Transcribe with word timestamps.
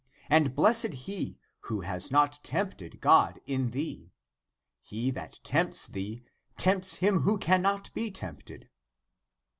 And 0.31 0.55
blessed 0.55 0.93
he 1.05 1.37
who 1.65 1.81
has 1.81 2.09
not 2.09 2.39
tempted 2.41 3.01
God 3.01 3.39
in 3.45 3.69
thee! 3.69 4.11
He 4.81 5.11
that 5.11 5.39
tempts 5.43 5.85
thee, 5.85 6.23
tempts 6.57 6.95
him 6.95 7.19
who 7.19 7.37
cannot 7.37 7.93
be 7.93 8.09
tempted." 8.09 8.67